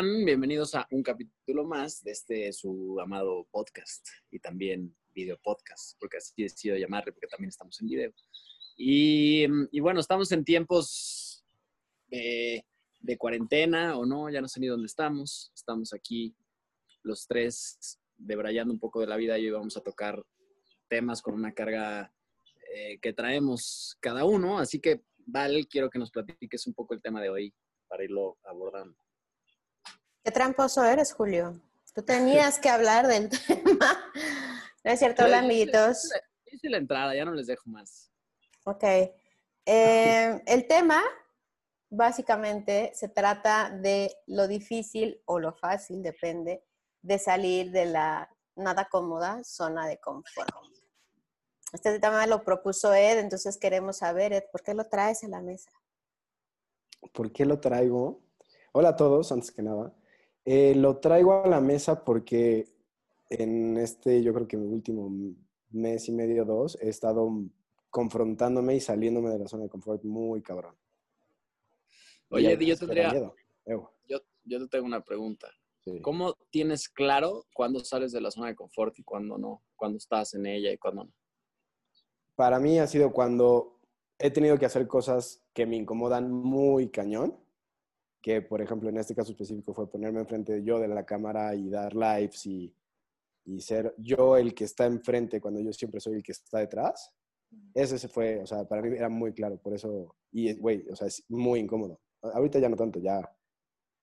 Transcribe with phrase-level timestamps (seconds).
[0.00, 6.16] Bienvenidos a un capítulo más de este su amado podcast y también video podcast, porque
[6.16, 8.12] así he decidido llamarle, porque también estamos en video.
[8.78, 11.44] Y, y bueno, estamos en tiempos
[12.06, 12.64] de,
[12.98, 15.52] de, cuarentena o no, ya no sé ni dónde estamos.
[15.54, 16.34] Estamos aquí
[17.02, 20.24] los tres debrayando un poco de la vida y hoy vamos a tocar
[20.88, 22.10] temas con una carga
[22.74, 24.58] eh, que traemos cada uno.
[24.58, 27.54] Así que, Val, quiero que nos platiques un poco el tema de hoy
[27.86, 28.96] para irlo abordando.
[30.22, 31.58] Qué tramposo eres, Julio.
[31.94, 34.12] Tú tenías que hablar del tema.
[34.84, 35.24] ¿No es cierto?
[35.24, 36.10] Hola, amiguitos.
[36.46, 38.10] Hice la entrada, ya no les dejo más.
[38.64, 38.84] Ok.
[39.64, 41.02] Eh, el tema,
[41.88, 46.64] básicamente, se trata de lo difícil o lo fácil, depende,
[47.02, 50.50] de salir de la nada cómoda zona de confort.
[51.72, 55.40] Este tema lo propuso Ed, entonces queremos saber, Ed, ¿por qué lo traes a la
[55.40, 55.70] mesa?
[57.12, 58.20] ¿Por qué lo traigo?
[58.72, 59.94] Hola a todos, antes que nada.
[60.44, 62.66] Eh, lo traigo a la mesa porque
[63.28, 65.10] en este, yo creo que mi último
[65.70, 67.30] mes y medio, dos, he estado
[67.90, 70.74] confrontándome y saliéndome de la zona de confort muy cabrón.
[72.30, 73.12] Oye, yo tendría...
[73.66, 75.48] Yo, yo te tengo una pregunta.
[76.02, 79.62] ¿Cómo tienes claro cuándo sales de la zona de confort y cuándo no?
[79.76, 81.12] ¿Cuándo estás en ella y cuándo no?
[82.34, 83.78] Para mí ha sido cuando
[84.18, 87.36] he tenido que hacer cosas que me incomodan muy cañón
[88.20, 91.70] que por ejemplo en este caso específico fue ponerme enfrente yo de la cámara y
[91.70, 92.74] dar lives y,
[93.44, 97.12] y ser yo el que está enfrente cuando yo siempre soy el que está detrás.
[97.74, 100.94] Ese se fue, o sea, para mí era muy claro, por eso, y güey, o
[100.94, 102.00] sea, es muy incómodo.
[102.22, 103.20] Ahorita ya no tanto, ya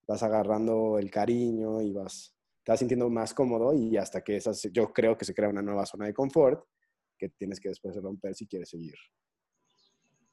[0.06, 4.64] vas agarrando el cariño y vas, te vas sintiendo más cómodo y hasta que esas,
[4.74, 6.66] yo creo que se crea una nueva zona de confort
[7.18, 8.96] que tienes que después romper si quieres seguir.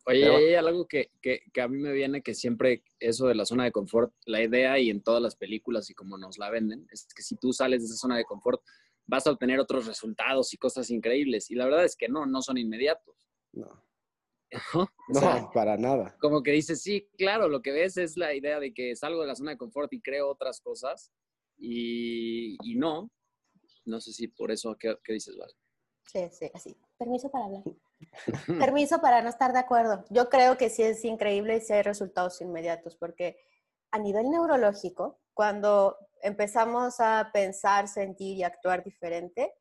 [0.06, 3.46] Oye, hay algo que, que, que, a mí me viene que siempre eso de la
[3.46, 6.86] zona de confort, la idea y en todas las películas y como nos la venden,
[6.90, 8.62] es que si tú sales de esa zona de confort
[9.06, 11.50] vas a obtener otros resultados y cosas increíbles.
[11.50, 13.16] Y la verdad es que no, no son inmediatos.
[13.52, 13.82] No.
[14.68, 14.88] ¿No?
[15.54, 16.16] para nada.
[16.20, 19.26] Como que dices, sí, claro, lo que ves es la idea de que salgo de
[19.26, 21.12] la zona de confort y creo otras cosas
[21.56, 23.10] y, y no.
[23.84, 25.50] No sé si por eso, ¿qué, qué dices, Val?
[26.06, 26.76] Sí, sí, así.
[26.98, 27.62] Permiso para hablar.
[28.58, 30.04] Permiso para no estar de acuerdo.
[30.10, 33.36] Yo creo que sí es increíble si hay resultados inmediatos, porque
[33.90, 39.54] a nivel neurológico, cuando empezamos a pensar, sentir y actuar diferente,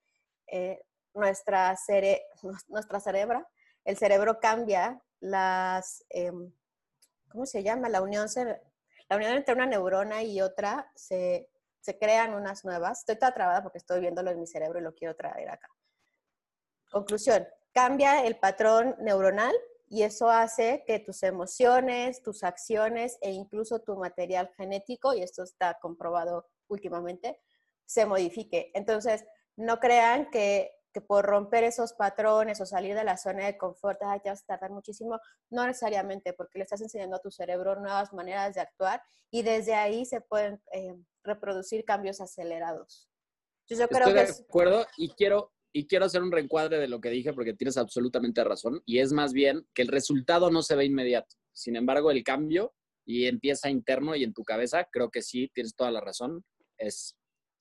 [0.47, 0.81] eh,
[1.13, 2.25] nuestra, cere
[2.67, 3.47] nuestra cerebro,
[3.85, 6.31] el cerebro cambia las, eh,
[7.29, 7.89] ¿cómo se llama?
[7.89, 8.27] La unión,
[9.09, 11.49] la unión entre una neurona y otra, se,
[11.79, 12.99] se crean unas nuevas.
[12.99, 15.69] Estoy toda trabada porque estoy viéndolo en mi cerebro y lo quiero traer acá.
[16.91, 19.55] Conclusión, cambia el patrón neuronal
[19.89, 25.43] y eso hace que tus emociones, tus acciones e incluso tu material genético, y esto
[25.43, 27.39] está comprobado últimamente,
[27.85, 28.71] se modifique.
[28.73, 29.23] Entonces,
[29.55, 30.71] no crean que,
[31.07, 34.71] por romper esos patrones o salir de la zona de confort, ya vas a tardar
[34.71, 35.19] muchísimo.
[35.49, 39.75] No necesariamente, porque le estás enseñando a tu cerebro nuevas maneras de actuar y desde
[39.75, 43.09] ahí se pueden eh, reproducir cambios acelerados.
[43.67, 47.01] yo creo Estoy que de acuerdo y quiero y quiero hacer un reencuadre de lo
[47.01, 48.81] que dije porque tienes absolutamente razón.
[48.85, 51.35] Y es más bien que el resultado no se ve inmediato.
[51.51, 52.73] Sin embargo, el cambio
[53.05, 56.45] y empieza interno y en tu cabeza, creo que sí, tienes toda la razón,
[56.77, 57.17] es,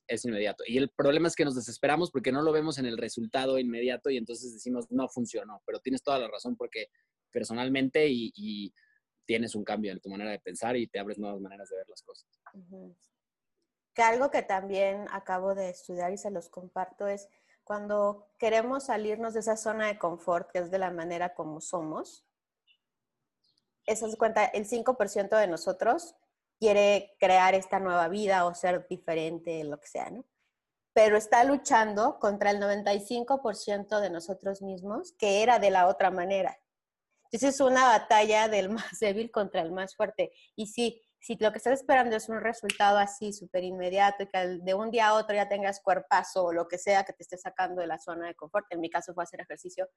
[0.06, 0.62] es inmediato.
[0.66, 4.10] Y el problema es que nos desesperamos porque no lo vemos en el resultado inmediato
[4.10, 5.62] y entonces decimos, no funcionó.
[5.64, 6.88] Pero tienes toda la razón porque
[7.32, 8.72] personalmente y,
[9.24, 11.88] tienes un cambio en tu manera de pensar y te abres nuevas maneras de ver
[11.88, 12.28] las cosas.
[13.94, 17.28] Que algo que también acabo de estudiar y se los comparto es
[17.64, 22.24] cuando queremos salirnos de esa zona de confort, que es de la manera como somos,
[23.86, 26.14] eso se cuenta, el 5% de nosotros
[26.58, 30.24] quiere crear esta nueva vida o ser diferente, lo que sea, ¿no?
[30.94, 36.58] Pero está luchando contra el 95% de nosotros mismos, que era de la otra manera.
[37.24, 40.32] Entonces es una batalla del más débil contra el más fuerte.
[40.54, 44.58] Y sí, si lo que estás esperando es un resultado así súper inmediato y que
[44.60, 47.38] de un día a otro ya tengas cuerpazo o lo que sea que te esté
[47.38, 49.88] sacando de la zona de confort, en mi caso fue hacer ejercicio,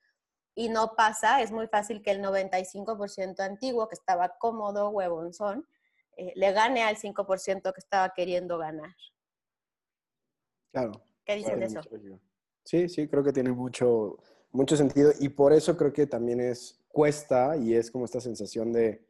[0.53, 5.67] y no pasa, es muy fácil que el 95% antiguo, que estaba cómodo, huevonzón,
[6.15, 8.95] eh, le gane al 5% que estaba queriendo ganar.
[10.71, 10.91] Claro.
[11.25, 11.81] ¿Qué dicen de eso?
[12.63, 14.19] Sí, sí, creo que tiene mucho,
[14.51, 18.71] mucho sentido y por eso creo que también es, cuesta y es como esta sensación
[18.71, 19.03] de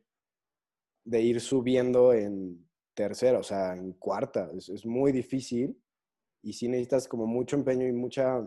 [1.06, 4.50] de ir subiendo en tercera, o sea, en cuarta.
[4.54, 5.80] Es, muy difícil
[6.42, 8.46] y sí necesitas como mucho empeño y mucha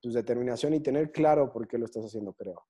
[0.00, 2.64] pues, determinación y tener claro por qué lo estás haciendo, creo.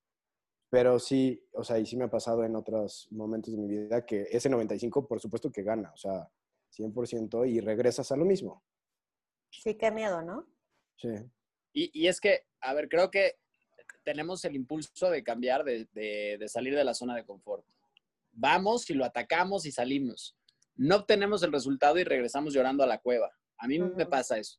[0.70, 4.04] Pero sí, o sea, y sí me ha pasado en otros momentos de mi vida
[4.04, 5.92] que ese 95, por supuesto que gana.
[5.92, 6.28] O sea,
[6.76, 8.64] 100% y regresas a lo mismo.
[9.50, 10.48] Sí, qué miedo, ¿no?
[10.96, 11.10] Sí.
[11.72, 13.36] Y, y es que, a ver, creo que
[14.02, 17.64] tenemos el impulso de cambiar, de, de, de salir de la zona de confort.
[18.36, 20.36] Vamos y lo atacamos y salimos.
[20.76, 23.30] No obtenemos el resultado y regresamos llorando a la cueva.
[23.58, 24.10] A mí me Ujú.
[24.10, 24.58] pasa eso.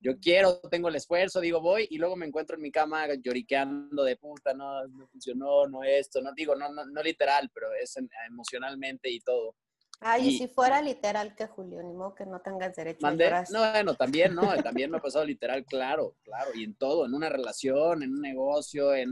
[0.00, 4.04] Yo quiero, tengo el esfuerzo, digo voy y luego me encuentro en mi cama lloriqueando
[4.04, 7.96] de puta, no, no funcionó, no esto, no digo, no, no, no literal, pero es
[7.96, 9.56] en- emocionalmente y todo.
[10.00, 13.10] Ay, y Y- si fuera literal que Julio, ni modo que no tengas derecho a
[13.10, 13.24] ¿Mandé?
[13.24, 13.46] llorar.
[13.50, 14.42] No, bueno, también, ¿no?
[14.70, 18.20] También me ha pasado literal, claro, claro, y en todo, en una relación, en un
[18.20, 19.08] negocio, en,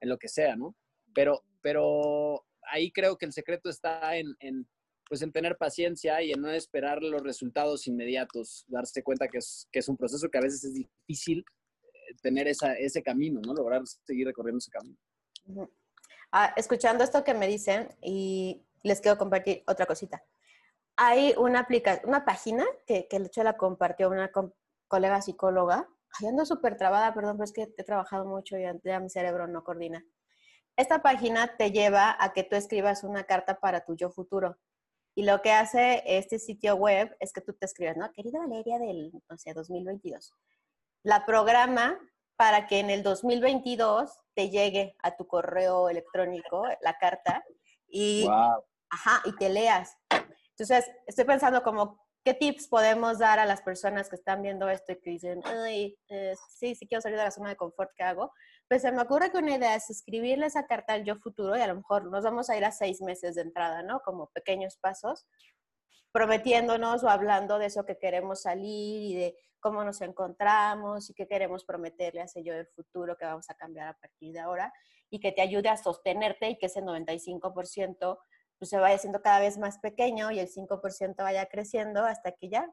[0.00, 0.76] en lo que sea, ¿no?
[1.14, 4.68] Pero, pero ahí creo que el secreto está en, en,
[5.08, 9.68] pues en tener paciencia y en no esperar los resultados inmediatos, darse cuenta que es,
[9.72, 11.44] que es un proceso que a veces es difícil
[11.82, 13.54] eh, tener esa, ese camino, ¿no?
[13.54, 14.96] Lograr seguir recorriendo ese camino.
[15.46, 15.70] Ujú.
[16.32, 20.22] Ah, escuchando esto que me dicen y les quiero compartir otra cosita.
[20.96, 24.52] Hay una, aplica una página que, que de hecho la compartió una com-
[24.86, 25.88] colega psicóloga.
[26.18, 29.46] Ay, ando súper trabada, perdón, pero es que he trabajado mucho y ya mi cerebro
[29.48, 30.04] no coordina.
[30.76, 34.58] Esta página te lleva a que tú escribas una carta para tu yo futuro.
[35.14, 38.10] Y lo que hace este sitio web es que tú te escribes, ¿no?
[38.12, 40.32] Querida Valeria del, no sé, 2022.
[41.02, 41.98] La programa
[42.36, 47.44] para que en el 2022 te llegue a tu correo electrónico la carta
[47.88, 48.64] y, Wow.
[48.88, 49.96] ajá, y te leas.
[50.50, 54.92] Entonces, estoy pensando como, ¿qué tips podemos dar a las personas que están viendo esto
[54.92, 58.04] y que dicen, Ay, eh, sí, sí quiero salir de la zona de confort que
[58.04, 58.32] hago?
[58.70, 61.60] Pues se me ocurre que una idea es escribirle esa carta al yo futuro y
[61.60, 63.98] a lo mejor nos vamos a ir a seis meses de entrada, ¿no?
[63.98, 65.26] Como pequeños pasos,
[66.12, 71.26] prometiéndonos o hablando de eso que queremos salir y de cómo nos encontramos y qué
[71.26, 74.72] queremos prometerle a ese yo del futuro que vamos a cambiar a partir de ahora
[75.10, 78.18] y que te ayude a sostenerte y que ese 95%
[78.56, 82.48] pues, se vaya haciendo cada vez más pequeño y el 5% vaya creciendo hasta que
[82.48, 82.72] ya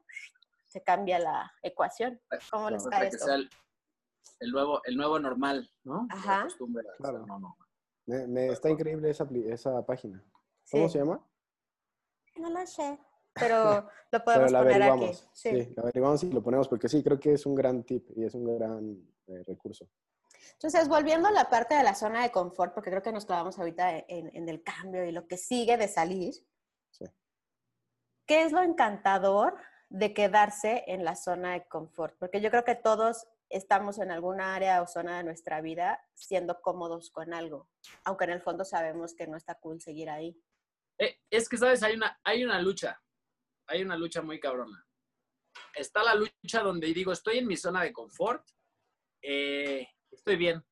[0.68, 2.20] se cambia la ecuación.
[2.52, 3.48] ¿Cómo les Claro.
[4.40, 6.06] El, nuevo, el nuevo normal, ¿no?
[6.10, 6.38] Ajá.
[6.38, 7.18] La costumbre Claro.
[7.20, 7.52] no normal.
[8.06, 10.24] Me, me está increíble esa, esa página.
[10.70, 10.92] ¿Cómo Sí.
[10.92, 11.24] se llama?
[12.36, 12.98] No lo sé,
[13.34, 15.12] pero lo Pero podemos la poner aquí.
[15.32, 15.50] Sí.
[15.64, 18.24] Sí, la averiguamos y lo ponemos porque sí, creo que es un gran tip y
[18.24, 18.96] es un gran
[19.26, 19.88] eh, recurso.
[20.52, 23.58] Entonces, volviendo a la parte de la zona de confort, porque creo que nos clavamos
[23.58, 26.34] ahorita en, en el cambio y lo que sigue de salir,
[26.90, 27.04] Sí.
[28.26, 29.56] ¿qué es lo encantador
[29.90, 32.16] de quedarse en la zona de confort?
[32.18, 36.60] Porque yo creo que todos estamos en alguna área o zona de nuestra vida siendo
[36.60, 37.68] cómodos con algo,
[38.04, 40.40] aunque en el fondo sabemos que no está cool seguir ahí.
[40.98, 41.82] Eh, es que, ¿sabes?
[41.82, 43.00] Hay una, hay una lucha.
[43.66, 44.84] Hay una lucha muy cabrona.
[45.74, 48.46] Está la lucha donde digo, estoy en mi zona de confort,
[49.22, 50.64] eh, estoy bien,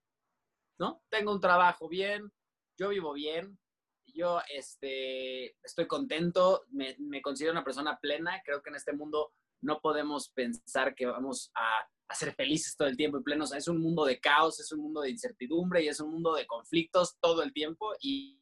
[0.79, 1.03] ¿no?
[1.09, 2.33] Tengo un trabajo bien,
[2.79, 3.59] yo vivo bien,
[4.07, 8.41] yo este, estoy contento, me, me considero una persona plena.
[8.45, 12.97] Creo que en este mundo no podemos pensar que vamos a, ser felices todo el
[12.97, 13.53] tiempo y plenos.
[13.53, 16.47] Es un mundo de caos, es un mundo de incertidumbre y es un mundo de
[16.47, 18.41] conflictos todo el tiempo y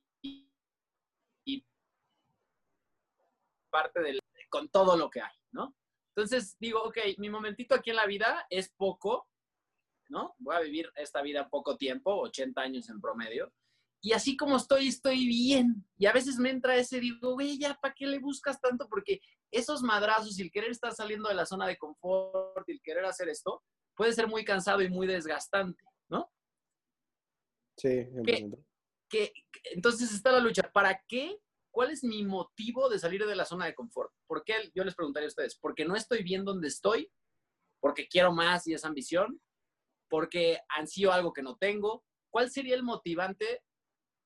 [3.74, 5.74] parte del, con todo lo que hay, ¿no?
[6.14, 9.28] Entonces digo, ok, mi momentito aquí en la vida es poco,
[10.08, 10.36] ¿no?
[10.38, 13.52] Voy a vivir esta vida poco tiempo, 80 años en promedio.
[14.04, 15.82] Y así como estoy, estoy bien.
[15.96, 18.86] Y a veces me entra ese, digo, güey, ya, ¿para qué le buscas tanto?
[18.86, 19.18] Porque
[19.50, 23.06] esos madrazos y el querer estar saliendo de la zona de confort y el querer
[23.06, 23.62] hacer esto,
[23.96, 26.30] puede ser muy cansado y muy desgastante, ¿no?
[27.78, 28.58] Sí, 100%.
[29.08, 30.70] que, que- entonces está la lucha.
[30.70, 31.38] ¿Para qué?
[31.70, 34.12] ¿Cuál es mi motivo de salir de la zona de confort?
[34.26, 34.70] ¿Por qué?
[34.74, 37.10] Yo les preguntaría a ustedes, ¿porque no estoy bien donde estoy?
[37.80, 39.40] ¿Porque quiero más y es ambición?
[40.10, 42.04] ¿Porque ansío algo que no tengo?
[42.28, 43.62] ¿Cuál sería el motivante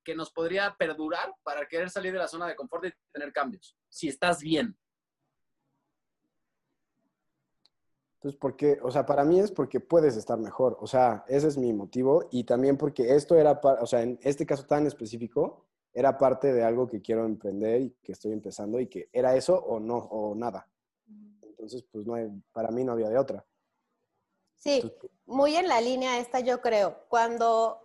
[0.09, 3.77] que nos podría perdurar para querer salir de la zona de confort y tener cambios?
[3.89, 4.75] Si estás bien.
[8.15, 10.77] Entonces, porque, o sea, para mí es porque puedes estar mejor.
[10.81, 12.27] O sea, ese es mi motivo.
[12.31, 16.63] Y también porque esto era, o sea, en este caso tan específico, era parte de
[16.63, 20.33] algo que quiero emprender y que estoy empezando y que era eso o no, o
[20.33, 20.67] nada.
[21.43, 23.45] Entonces, pues no hay, para mí no había de otra.
[24.55, 27.05] Sí, Entonces, muy en la línea esta yo creo.
[27.09, 27.79] Cuando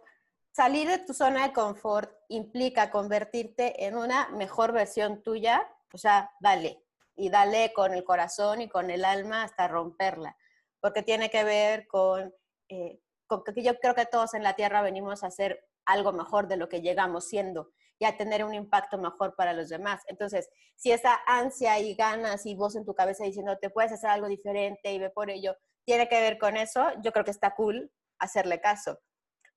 [0.54, 6.30] salir de tu zona de confort implica convertirte en una mejor versión tuya, o sea,
[6.40, 6.80] dale.
[7.16, 10.36] Y dale con el corazón y con el alma hasta romperla.
[10.80, 12.32] Porque tiene que ver con,
[12.68, 16.48] eh, con que yo creo que todos en la Tierra venimos a hacer algo mejor
[16.48, 20.02] de lo que llegamos siendo y a tener un impacto mejor para los demás.
[20.06, 24.10] Entonces, si esa ansia y ganas y voz en tu cabeza diciendo te puedes hacer
[24.10, 27.54] algo diferente y ve por ello, tiene que ver con eso, yo creo que está
[27.54, 28.98] cool hacerle caso.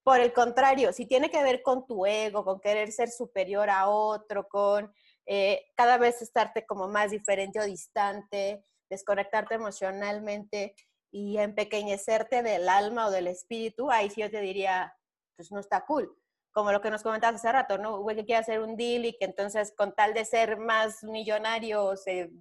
[0.08, 3.90] Por el contrario, si tiene que ver con tu ego, con querer ser superior a
[3.90, 4.90] otro, con
[5.26, 10.76] eh, cada vez estarte como más diferente o distante, desconectarte emocionalmente
[11.12, 14.96] y empequeñecerte del alma o del espíritu, ahí sí yo te diría,
[15.36, 16.18] pues no está cool.
[16.54, 18.00] Como lo que nos comentabas hace rato, ¿no?
[18.00, 21.98] Güey que quiere hacer un deal y que entonces con tal de ser más millonario
[21.98, 22.32] se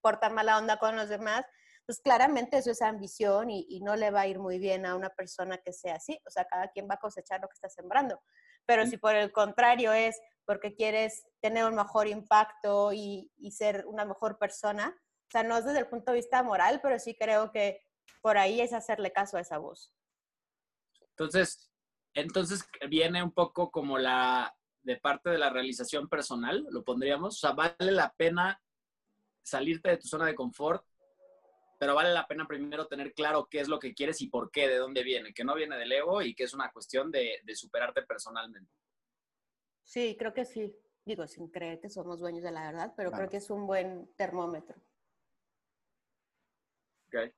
[0.00, 1.46] porta mala onda con los demás,
[1.86, 4.94] pues claramente eso es ambición y, y, no le va a ir muy bien a
[4.96, 6.18] una persona que sea así.
[6.26, 8.20] O sea, cada quien va a cosechar lo que está sembrando.
[8.66, 13.84] Pero si por el contrario es porque quieres tener un mejor impacto y, y ser
[13.86, 17.14] una mejor persona, o sea, no es desde el punto de vista moral, pero sí
[17.14, 17.82] creo que
[18.22, 19.92] por ahí es hacerle caso a esa voz.
[21.10, 21.70] Entonces,
[22.14, 27.36] entonces viene un poco como la de parte de la realización personal, lo pondríamos.
[27.36, 28.60] O sea, vale la pena
[29.42, 30.84] salirte de tu zona de confort,
[31.84, 34.68] pero vale la pena primero tener claro qué es lo que quieres y por qué,
[34.68, 37.54] de dónde viene, que no viene del ego y que es una cuestión de, de
[37.54, 38.72] superarte personalmente.
[39.82, 40.74] Sí, creo que sí.
[41.04, 44.10] Digo, sin creer que somos dueños de la verdad, pero creo que es un buen
[44.16, 44.80] termómetro.
[47.08, 47.30] Ok.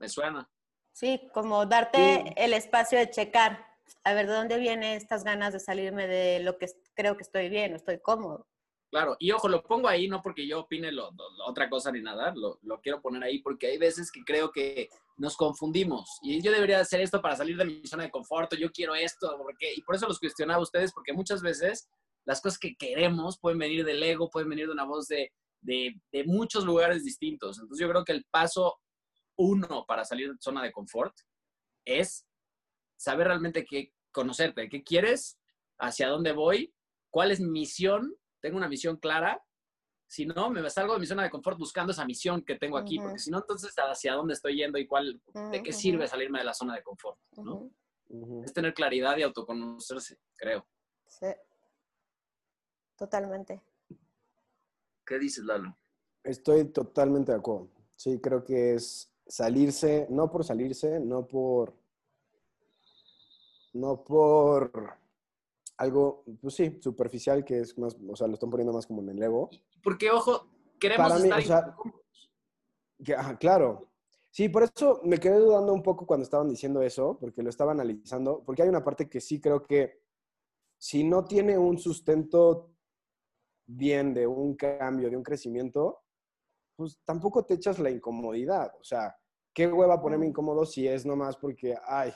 [0.00, 0.50] Me suena.
[0.90, 3.64] Sí, como darte el espacio de checar.
[4.02, 7.48] A ver, ¿de dónde vienen estas ganas de salirme de lo que creo que estoy
[7.48, 8.48] bien, estoy cómodo?
[8.90, 11.10] Claro, y ojo, lo pongo ahí no porque yo opine lo,
[11.46, 14.88] otra cosa ni nada, lo, lo, quiero poner ahí porque hay veces que creo que
[15.18, 18.72] nos confundimos y yo debería hacer esto para salir de mi zona de confort, yo
[18.72, 21.86] quiero esto, porque, y por eso los cuestionaba a ustedes, porque muchas veces
[22.24, 25.94] las cosas que queremos pueden venir del ego, pueden venir de una voz de, de,
[26.10, 27.58] de muchos lugares distintos.
[27.58, 28.78] Entonces yo creo que el paso
[29.36, 31.14] uno para salir de zona de confort
[31.84, 32.26] es
[32.98, 35.38] saber realmente qué conocerte, qué quieres,
[35.78, 36.74] hacia dónde voy,
[37.10, 39.42] cuál es mi misión, tengo una misión clara.
[40.06, 42.98] Si no, me salgo de mi zona de confort buscando esa misión que tengo aquí,
[42.98, 46.46] porque si no, entonces hacia dónde estoy yendo y cuál, de qué sirve salirme de
[46.46, 47.70] la zona de confort, ¿no?
[48.42, 50.66] Es tener claridad y autoconocerse, creo.
[51.06, 51.26] Sí.
[52.96, 53.62] Totalmente.
[55.04, 55.76] ¿Qué dices, Lalo?
[56.24, 57.70] Estoy totalmente de acuerdo.
[57.96, 61.74] Sí, creo que es salirse, no por salirse, no por,
[63.74, 64.98] no por
[65.78, 69.10] algo, pues sí, superficial, que es más, o sea, lo están poniendo más como en
[69.10, 69.48] el ego.
[69.82, 71.76] Porque, ojo, queremos Para mí, estar o sea,
[73.04, 73.88] que, ajá, claro.
[74.30, 77.72] Sí, por eso me quedé dudando un poco cuando estaban diciendo eso, porque lo estaba
[77.72, 80.02] analizando, porque hay una parte que sí creo que
[80.76, 82.72] si no tiene un sustento
[83.66, 86.02] bien de un cambio, de un crecimiento,
[86.76, 88.72] pues tampoco te echas la incomodidad.
[88.80, 89.16] O sea,
[89.52, 92.12] ¿qué hueva ponerme incómodo si es nomás porque, ay,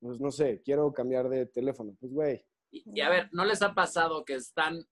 [0.00, 1.96] pues no sé, quiero cambiar de teléfono?
[1.98, 2.44] Pues, güey.
[2.74, 4.88] Y, y, a ver, ¿no les ha pasado que están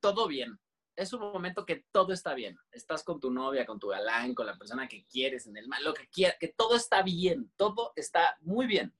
[0.00, 0.58] todo bien?
[0.96, 2.58] Es un momento que todo está bien.
[2.72, 5.84] Estás con tu novia, con tu galán, con la persona que quieres, en el mal,
[5.84, 8.96] lo que quieras, que todo está bien, todo está muy bien.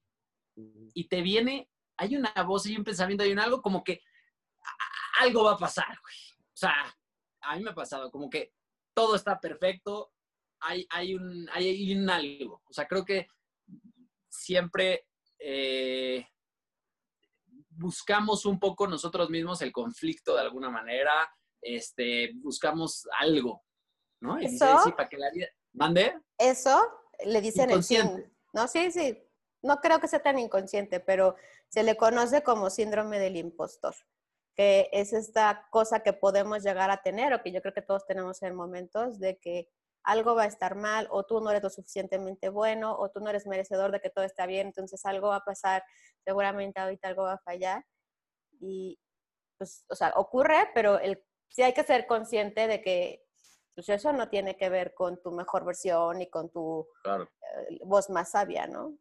[0.92, 4.02] Y te viene, hay una voz, hay un pensamiento, hay un algo como que
[5.20, 6.16] algo va a pasar, güey.
[6.52, 6.74] O sea,
[7.40, 8.52] a mí me ha pasado, como que
[8.94, 10.12] todo está perfecto,
[10.60, 12.62] hay, hay, un, hay, hay un algo.
[12.68, 13.28] O sea, creo que
[14.28, 15.06] siempre
[15.38, 16.26] eh,
[17.76, 21.12] buscamos un poco nosotros mismos el conflicto de alguna manera,
[21.60, 23.62] este, buscamos algo,
[24.20, 24.40] ¿no?
[24.40, 24.80] Y ¿Eso?
[24.84, 25.46] sí, para que la vida...
[25.72, 26.14] ¿Mande?
[26.38, 26.80] Eso
[27.24, 28.30] le dicen el síndrome.
[28.54, 29.22] No, sí, sí.
[29.62, 31.36] No creo que sea tan inconsciente, pero
[31.68, 33.94] se le conoce como síndrome del impostor
[34.56, 38.06] que es esta cosa que podemos llegar a tener o que yo creo que todos
[38.06, 39.68] tenemos en momentos de que
[40.06, 43.28] algo va a estar mal o tú no eres lo suficientemente bueno o tú no
[43.28, 45.82] eres merecedor de que todo está bien, entonces algo va a pasar,
[46.24, 47.84] seguramente ahorita algo va a fallar
[48.60, 48.98] y
[49.58, 53.24] pues, o sea, ocurre, pero el, sí hay que ser consciente de que
[53.74, 57.24] pues eso no tiene que ver con tu mejor versión y con tu claro.
[57.24, 58.96] eh, voz más sabia, ¿no?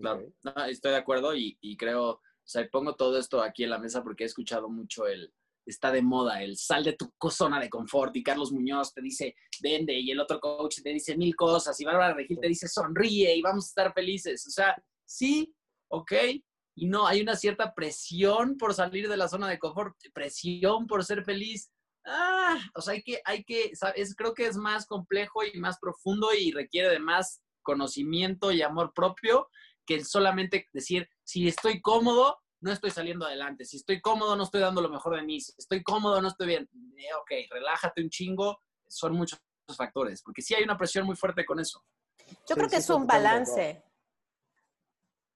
[0.00, 3.70] Claro, no, estoy de acuerdo y, y creo, o sea, pongo todo esto aquí en
[3.70, 5.32] la mesa porque he escuchado mucho el,
[5.66, 9.34] está de moda, el sal de tu zona de confort y Carlos Muñoz te dice
[9.62, 13.34] vende y el otro coach te dice mil cosas y Bárbara Regil te dice sonríe
[13.34, 14.46] y vamos a estar felices.
[14.46, 15.54] O sea, sí,
[15.88, 16.12] ok,
[16.76, 21.04] y no, hay una cierta presión por salir de la zona de confort, presión por
[21.04, 21.70] ser feliz.
[22.04, 24.14] Ah, o sea, hay que, hay que, ¿sabes?
[24.14, 28.92] creo que es más complejo y más profundo y requiere de más conocimiento y amor
[28.92, 29.48] propio
[29.86, 33.66] que el solamente decir, si estoy cómodo, no estoy saliendo adelante.
[33.66, 35.38] Si estoy cómodo, no estoy dando lo mejor de mí.
[35.38, 36.70] Si estoy cómodo, no estoy bien.
[36.96, 38.58] Eh, ok, relájate un chingo.
[38.88, 39.38] Son muchos
[39.76, 41.84] factores, porque sí hay una presión muy fuerte con eso.
[42.26, 43.84] Yo sí, creo que sí, es un balance.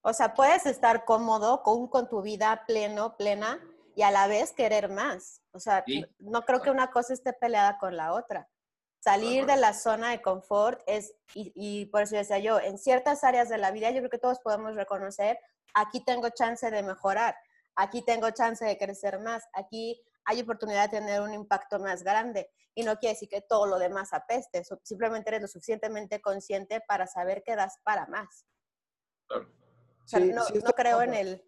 [0.01, 3.61] O sea, puedes estar cómodo con, con tu vida pleno, plena,
[3.95, 5.43] y a la vez querer más.
[5.53, 6.03] O sea, sí.
[6.21, 8.49] no creo que una cosa esté peleada con la otra.
[9.01, 13.23] Salir de la zona de confort es, y, y por eso decía yo, en ciertas
[13.23, 15.39] áreas de la vida yo creo que todos podemos reconocer
[15.75, 17.37] aquí tengo chance de mejorar.
[17.77, 22.51] aquí tengo chance de crecer más, aquí hay oportunidad de tener un impacto más grande.
[22.75, 27.07] Y no quiere decir que todo lo demás apeste, simplemente eres lo suficientemente consciente para
[27.07, 28.47] saber que das para más.
[29.27, 29.49] Claro.
[30.13, 31.45] no, creo en el...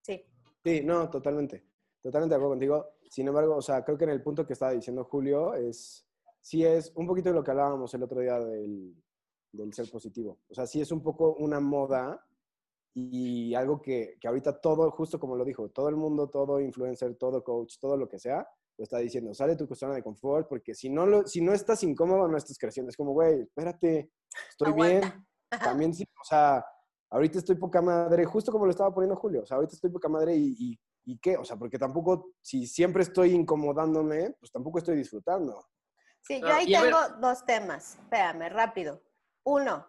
[0.00, 0.24] Sí.
[0.64, 1.64] Sí, no, totalmente.
[2.02, 2.94] Totalmente de acuerdo contigo.
[3.10, 6.06] Sin embargo, o sea, creo que en el punto que estaba diciendo Julio es,
[6.40, 8.96] sí es un poquito de lo que hablábamos el otro día del,
[9.52, 10.40] del ser positivo.
[10.48, 12.26] O sea, sí es un poco una moda
[13.10, 17.16] y algo que, que, ahorita todo, justo como lo dijo, todo el mundo, todo influencer,
[17.16, 20.74] todo coach, todo lo que sea, lo está diciendo, sale tu zona de confort, porque
[20.74, 22.90] si no, lo, si no estás incómodo, no estás creciendo.
[22.90, 24.10] Es como, güey, espérate,
[24.50, 25.02] estoy bien.
[25.82, 26.64] También sí, o sea,
[27.10, 30.08] ahorita estoy poca madre, justo como lo estaba poniendo Julio, o sea, ahorita estoy poca
[30.08, 34.78] madre y, y, y qué, o sea, porque tampoco, si siempre estoy incomodándome, pues tampoco
[34.78, 35.66] estoy disfrutando.
[36.20, 39.02] Sí, yo ahí tengo dos temas, espérame, rápido.
[39.44, 39.86] Uno,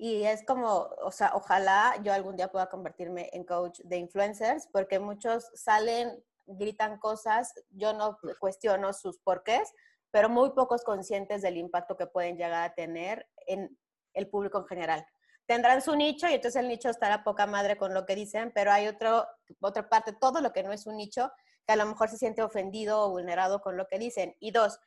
[0.00, 4.68] y es como, o sea, ojalá yo algún día pueda convertirme en coach de influencers,
[4.72, 9.74] porque muchos salen, gritan cosas, yo no cuestiono sus porqués,
[10.12, 13.76] pero muy pocos conscientes del impacto que pueden llegar a tener en
[14.14, 15.06] el público en general.
[15.46, 18.70] Tendrán su nicho y entonces el nicho estará poca madre con lo que dicen, pero
[18.70, 19.26] hay otro,
[19.60, 21.32] otra parte, todo lo que no es un nicho,
[21.66, 24.36] que a lo mejor se siente ofendido o vulnerado con lo que dicen.
[24.38, 24.78] Y dos,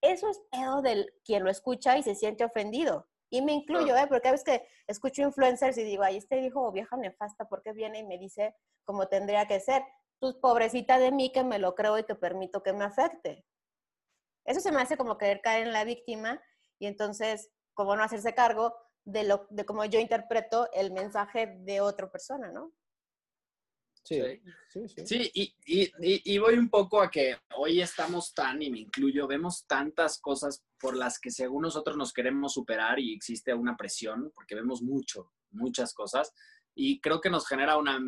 [0.00, 3.08] eso es pedo del quien lo escucha y se siente ofendido.
[3.30, 4.06] Y me incluyo, ¿eh?
[4.08, 7.62] Porque a veces que escucho influencers y digo, ay, este hijo o vieja nefasta, ¿por
[7.62, 9.82] qué viene y me dice cómo tendría que ser?
[10.18, 13.46] Pues pobrecita de mí que me lo creo y que permito que me afecte.
[14.44, 16.42] Eso se me hace como querer caer en la víctima
[16.80, 21.80] y entonces, como no hacerse cargo de, lo, de cómo yo interpreto el mensaje de
[21.80, 22.72] otra persona, ¿no?
[24.02, 24.20] Sí,
[24.70, 25.06] sí, sí.
[25.06, 29.26] sí y, y, y, voy un poco a que hoy estamos tan, y me incluyo,
[29.26, 34.32] vemos tantas cosas por las que según nosotros nos queremos superar y existe una presión,
[34.34, 36.32] porque vemos mucho, muchas cosas,
[36.74, 38.00] y creo que nos genera una,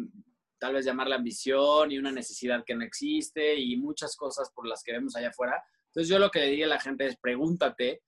[0.58, 4.82] tal vez llamarla ambición y una necesidad que no existe y muchas cosas por las
[4.82, 5.62] que vemos allá afuera.
[5.88, 8.02] Entonces yo lo que le diría a la gente es pregúntate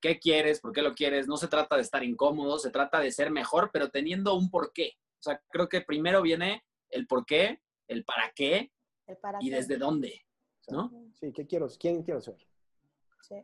[0.00, 1.28] qué quieres, por qué lo quieres.
[1.28, 4.94] No se trata de estar incómodo, se trata de ser mejor, pero teniendo un porqué.
[5.18, 8.72] O sea, creo que primero viene el por qué, el para qué
[9.40, 10.26] y desde dónde,
[10.68, 10.90] ¿no?
[11.14, 11.68] Sí, ¿qué quiero?
[11.78, 12.36] ¿Quién quiero ser?
[13.22, 13.36] Sí.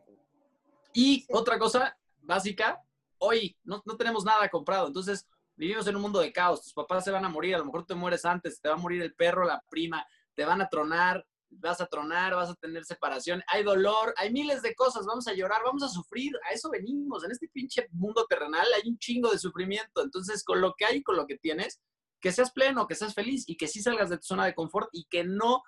[0.99, 2.81] Y otra cosa básica,
[3.19, 7.03] hoy no, no, tenemos nada comprado, entonces vivimos en un mundo de caos, tus papás
[7.03, 9.13] se van a morir, a lo mejor te mueres antes, te va a morir el
[9.13, 13.63] perro, la prima, te van a tronar, vas a tronar, vas a tener separación, hay
[13.63, 17.29] dolor, hay miles de cosas, vamos a llorar, vamos a sufrir, a eso venimos, en
[17.29, 21.15] este pinche mundo terrenal hay un chingo de sufrimiento, entonces con lo que hay, con
[21.15, 21.79] lo que tienes,
[22.19, 24.89] que seas pleno, que seas feliz y que sí salgas de tu zona de confort
[24.93, 25.61] y que no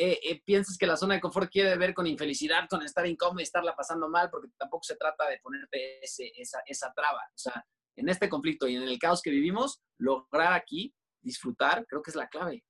[0.00, 3.40] eh, eh, pienses que la zona de confort quiere ver con infelicidad, con estar incómodo
[3.40, 7.20] y estarla pasando mal, porque tampoco se trata de ponerte esa, esa traba.
[7.34, 12.00] O sea, en este conflicto y en el caos que vivimos, lograr aquí disfrutar, creo
[12.00, 12.64] que es la clave.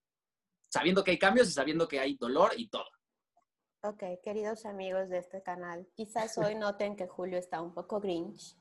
[0.70, 2.88] Sabiendo que hay cambios y sabiendo que hay dolor y todo.
[3.82, 8.56] Ok, queridos amigos de este canal, quizás hoy noten que Julio está un poco grinch,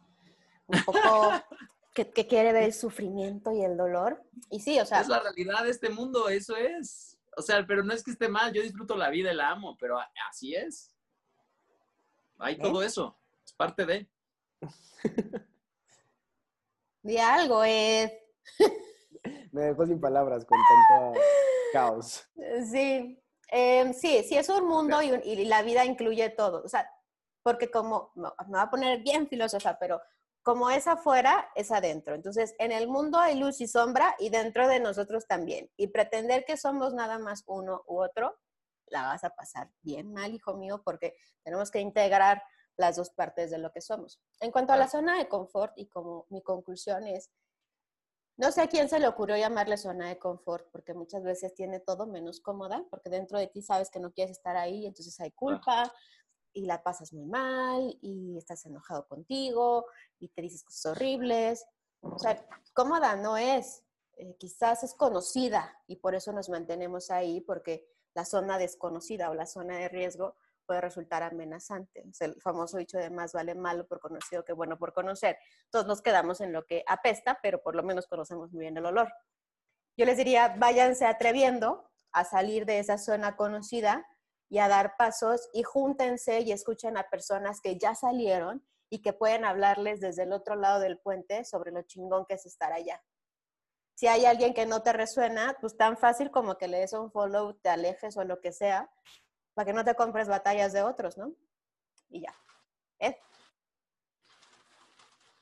[0.66, 1.00] un poco
[1.96, 4.22] que, quiere ver el sufrimiento y el dolor.
[4.50, 5.00] Y sí, o sea...
[5.00, 7.17] Es la realidad de este mundo, eso es.
[7.38, 9.78] O sea, pero no es que esté mal, yo disfruto la vida y la amo,
[9.80, 10.92] pero así es.
[12.40, 12.60] Hay ¿Eh?
[12.60, 14.10] todo eso, es parte de...
[17.04, 18.12] Di algo, Ed.
[19.52, 21.20] Me dejó sin palabras con tanto
[21.72, 22.28] caos.
[22.72, 26.64] Sí, em, sí, sí, es un mundo y, y, la vida incluye todo.
[26.64, 26.90] O sea,
[27.44, 30.02] porque como, me va a poner bien filósofa, pero
[30.48, 32.16] como es afuera, es adentro.
[32.16, 35.70] Entonces, en el mundo hay luz y sombra y dentro de nosotros también.
[35.76, 38.34] Y pretender que somos nada más uno u otro,
[38.86, 42.42] la vas a pasar bien mal, hijo mío, porque tenemos que integrar
[42.78, 44.22] las dos partes de lo que somos.
[44.40, 47.30] En cuanto a la zona de confort, y como mi conclusión es,
[48.38, 51.82] no sé a quién se le ocurrió llamarle zona de confort, porque muchas veces tiene
[51.82, 55.32] todo menos cómoda, porque dentro de ti sabes que no quieres estar ahí, entonces hay
[55.32, 55.92] culpa,
[56.58, 59.86] y la pasas muy mal y estás enojado contigo
[60.18, 61.68] y te dices cosas horribles.
[62.02, 62.44] O sea,
[62.74, 63.84] cómoda no es.
[64.14, 69.36] Eh, quizás es conocida y por eso nos mantenemos ahí porque la zona desconocida o
[69.36, 72.04] la zona de riesgo puede resultar amenazante.
[72.10, 75.38] Es el famoso dicho de más vale malo por conocido que bueno por conocer.
[75.70, 78.86] Todos nos quedamos en lo que apesta, pero por lo menos conocemos muy bien el
[78.88, 79.14] olor.
[79.96, 84.08] Yo les diría, váyanse atreviendo a salir de esa zona conocida
[84.50, 89.14] y a dar pasos y júntense y escuchen a personas que ya salieron y que
[89.14, 93.04] pueden hablarles desde el otro lado del puente sobre lo chingón que es estar allá.
[93.96, 97.12] Si hay alguien que no te resuena, pues tan fácil como que le des un
[97.12, 98.90] follow, te alejes o lo que sea,
[99.56, 101.34] para que no te compres batallas de otros, ¿no?
[102.10, 102.34] Y ya.
[103.00, 103.18] ¿Eh?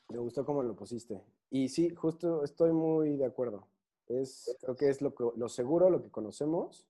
[0.08, 1.22] Me gustó cómo lo pusiste.
[1.50, 3.68] Y sí, justo estoy muy de acuerdo.
[4.08, 6.88] Es, creo que es lo, seguro, lo que conocemos.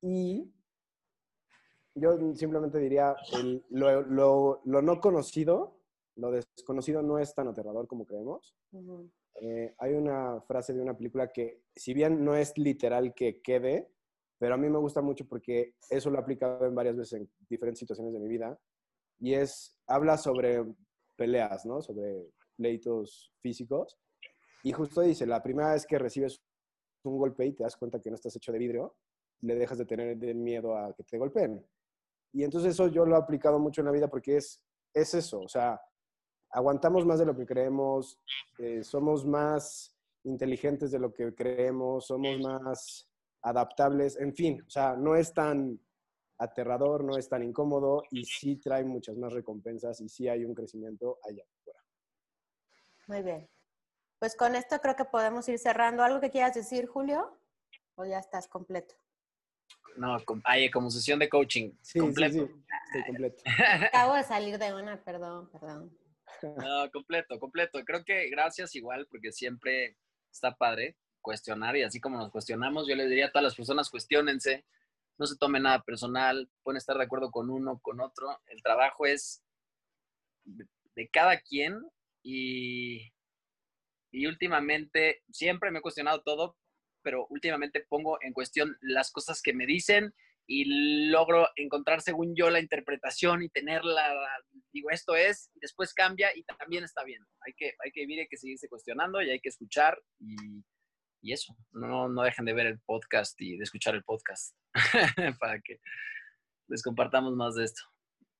[0.00, 0.52] Y
[1.96, 5.80] yo simplemente diría, el- lo, lo- lo no conocido,
[6.16, 8.54] lo desconocido no es tan aterrador como creemos.
[8.72, 9.10] Ujú.
[9.40, 13.90] Eh, hay una frase de una película que, si bien no es literal que quede,
[14.38, 17.30] pero a mí me gusta mucho porque eso lo he aplicado en varias veces en
[17.48, 18.58] diferentes situaciones de mi vida.
[19.18, 20.64] Y es, habla sobre
[21.16, 21.80] peleas, ¿no?
[21.82, 23.98] Sobre pleitos físicos.
[24.62, 26.42] Y justo dice, la primera vez que recibes
[27.04, 28.96] un golpe y te das cuenta que no estás hecho de vidrio,
[29.42, 31.64] le dejas de tener de miedo a que te golpeen.
[32.36, 35.40] Y entonces eso yo lo he aplicado mucho en la vida porque es, es eso,
[35.40, 35.80] o sea,
[36.50, 38.20] aguantamos más de lo que creemos,
[38.58, 43.08] eh, somos más inteligentes de lo que creemos, somos más
[43.40, 45.80] adaptables, en fin, o sea, no es tan
[46.36, 50.54] aterrador, no es tan incómodo y sí trae muchas más recompensas y sí hay un
[50.54, 51.80] crecimiento allá afuera.
[53.06, 53.48] Muy bien.
[54.18, 56.02] Pues con esto creo que podemos ir cerrando.
[56.02, 57.38] ¿Algo que quieras decir, Julio?
[57.94, 58.94] ¿O ya estás completo?
[59.96, 61.72] No, com- ay, como sesión de coaching.
[61.82, 62.46] Sí, completo.
[62.46, 63.42] sí, sí, estoy completo.
[63.92, 65.96] Acabo de salir de una, perdón, perdón.
[66.58, 67.82] No, completo, completo.
[67.84, 69.96] Creo que gracias igual, porque siempre
[70.30, 73.90] está padre cuestionar y así como nos cuestionamos, yo le diría a todas las personas,
[73.90, 74.64] cuestionense,
[75.18, 78.38] no se tomen nada personal, pueden estar de acuerdo con uno, con otro.
[78.46, 79.42] El trabajo es
[80.44, 81.80] de, de cada quien
[82.22, 83.12] y,
[84.12, 86.56] y últimamente siempre me he cuestionado todo,
[87.06, 90.12] pero últimamente pongo en cuestión las cosas que me dicen
[90.44, 94.12] y logro encontrar según yo la interpretación y tenerla,
[94.72, 97.22] digo, esto es, después cambia y también está bien.
[97.46, 100.34] Hay que, hay que vivir, hay que seguirse cuestionando y hay que escuchar y,
[101.22, 104.56] y eso, no, no dejen de ver el podcast y de escuchar el podcast
[105.38, 105.78] para que
[106.66, 107.82] les compartamos más de esto.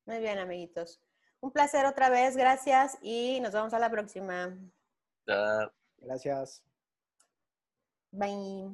[0.07, 1.01] Muy bien, amiguitos.
[1.39, 4.59] Un placer otra vez, gracias y nos vemos a la próxima.
[5.29, 6.66] Uh, Gracias.
[8.17, 8.73] Bye.